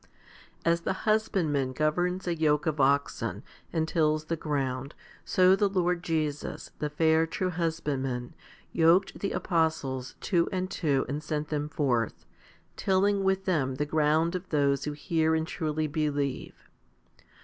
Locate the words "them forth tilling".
11.49-13.23